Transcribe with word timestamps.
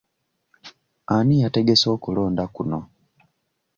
Ani 1.15 1.35
yategese 1.43 1.85
okulonda 1.95 2.43
kuno? 2.55 2.79